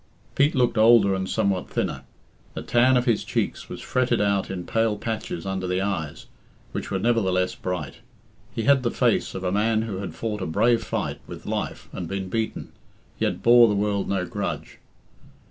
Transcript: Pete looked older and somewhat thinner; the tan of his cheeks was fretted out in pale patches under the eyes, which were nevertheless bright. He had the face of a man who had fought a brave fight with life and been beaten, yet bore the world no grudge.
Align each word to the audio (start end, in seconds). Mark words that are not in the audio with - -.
Pete 0.33 0.55
looked 0.55 0.79
older 0.79 1.13
and 1.13 1.29
somewhat 1.29 1.69
thinner; 1.69 2.01
the 2.55 2.63
tan 2.63 2.97
of 2.97 3.05
his 3.05 3.23
cheeks 3.23 3.69
was 3.69 3.81
fretted 3.81 4.19
out 4.19 4.49
in 4.49 4.65
pale 4.65 4.97
patches 4.97 5.45
under 5.45 5.67
the 5.67 5.79
eyes, 5.79 6.25
which 6.71 6.89
were 6.89 6.97
nevertheless 6.97 7.53
bright. 7.53 7.97
He 8.51 8.63
had 8.63 8.81
the 8.81 8.89
face 8.89 9.35
of 9.35 9.43
a 9.43 9.51
man 9.51 9.83
who 9.83 9.97
had 9.97 10.15
fought 10.15 10.41
a 10.41 10.47
brave 10.47 10.83
fight 10.83 11.19
with 11.27 11.45
life 11.45 11.87
and 11.91 12.07
been 12.07 12.29
beaten, 12.29 12.69
yet 13.19 13.43
bore 13.43 13.67
the 13.67 13.75
world 13.75 14.09
no 14.09 14.25
grudge. 14.25 14.79